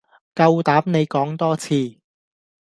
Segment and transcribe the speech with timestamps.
[0.33, 1.99] 夠膽你講多次